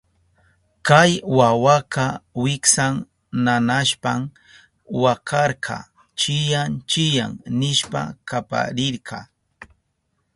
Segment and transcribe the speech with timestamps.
[0.87, 2.05] Kay wawaka
[2.43, 2.93] wiksan
[3.43, 4.21] nanashpan
[5.01, 5.75] wakarka,
[6.19, 9.17] chiyán chiyán nishpa kaparirka.